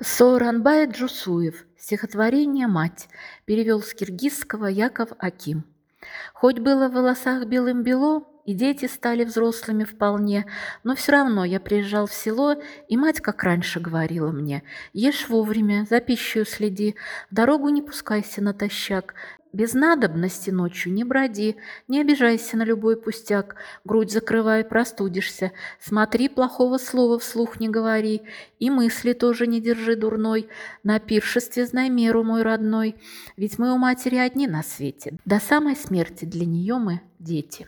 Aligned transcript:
Сооронбай 0.00 0.86
Джусуев. 0.86 1.66
Стихотворение 1.76 2.68
«Мать». 2.68 3.08
Перевел 3.46 3.82
с 3.82 3.92
киргизского 3.92 4.66
Яков 4.66 5.08
Аким. 5.18 5.64
Хоть 6.34 6.60
было 6.60 6.88
в 6.88 6.92
волосах 6.92 7.46
белым-бело, 7.46 8.22
и 8.48 8.54
дети 8.54 8.86
стали 8.86 9.24
взрослыми 9.24 9.84
вполне, 9.84 10.46
но 10.82 10.96
все 10.96 11.12
равно 11.12 11.44
я 11.44 11.60
приезжал 11.60 12.06
в 12.06 12.14
село, 12.14 12.56
и 12.88 12.96
мать, 12.96 13.20
как 13.20 13.42
раньше, 13.42 13.78
говорила 13.78 14.30
мне, 14.30 14.62
«Ешь 14.94 15.28
вовремя, 15.28 15.86
за 15.90 16.00
пищей 16.00 16.46
следи, 16.46 16.94
дорогу 17.30 17.68
не 17.68 17.82
пускайся 17.82 18.42
натощак, 18.42 19.14
без 19.52 19.74
надобности 19.74 20.48
ночью 20.48 20.94
не 20.94 21.04
броди, 21.04 21.56
не 21.88 22.00
обижайся 22.00 22.56
на 22.56 22.62
любой 22.62 22.96
пустяк, 22.96 23.56
грудь 23.84 24.10
закрывай, 24.10 24.64
простудишься, 24.64 25.52
смотри, 25.78 26.30
плохого 26.30 26.78
слова 26.78 27.18
вслух 27.18 27.60
не 27.60 27.68
говори, 27.68 28.22
и 28.58 28.70
мысли 28.70 29.12
тоже 29.12 29.46
не 29.46 29.60
держи 29.60 29.94
дурной, 29.94 30.48
на 30.82 30.98
пиршестве 31.00 31.66
знай 31.66 31.90
меру, 31.90 32.24
мой 32.24 32.40
родной, 32.40 32.96
ведь 33.36 33.58
мы 33.58 33.74
у 33.74 33.76
матери 33.76 34.16
одни 34.16 34.46
на 34.46 34.62
свете, 34.62 35.18
до 35.26 35.38
самой 35.38 35.76
смерти 35.76 36.24
для 36.24 36.46
нее 36.46 36.78
мы 36.78 37.02
дети». 37.18 37.66